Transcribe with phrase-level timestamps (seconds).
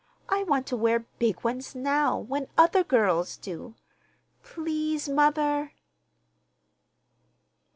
[0.29, 3.75] I want to wear big ones now, when other girls do.
[4.41, 5.73] Please, mother!"